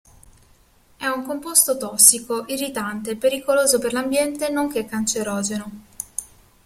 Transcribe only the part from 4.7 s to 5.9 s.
cancerogeno.